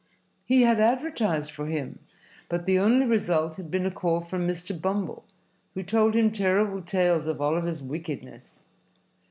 He 0.45 0.63
had 0.63 0.79
advertised 0.79 1.51
for 1.51 1.67
him, 1.67 1.99
but 2.49 2.65
the 2.65 2.79
only 2.79 3.05
result 3.05 3.57
had 3.57 3.69
been 3.69 3.85
a 3.85 3.91
call 3.91 4.19
from 4.19 4.47
Mr. 4.47 4.75
Bumble, 4.81 5.25
who 5.75 5.83
told 5.83 6.15
him 6.15 6.31
terrible 6.31 6.81
tales 6.81 7.27
of 7.27 7.39
Oliver's 7.39 7.83
wickedness. 7.83 8.63